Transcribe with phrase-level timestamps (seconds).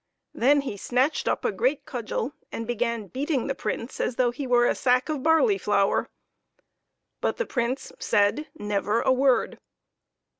[0.33, 4.47] Then he snatched up a great cudgel and began beating the Prince as though he
[4.47, 6.09] were a sack of barley flour;
[7.21, 9.59] but the Prince said never a word.